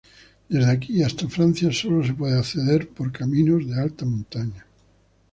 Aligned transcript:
Desde 0.49 0.71
aquí 0.71 0.93
y 0.97 1.03
hasta 1.03 1.29
Francia 1.29 1.71
sólo 1.71 2.03
se 2.03 2.15
puede 2.15 2.35
acceder 2.39 2.89
por 2.89 3.11
caminos 3.11 3.67
de 3.67 3.79
alta 3.79 4.03
montaña. 4.03 4.65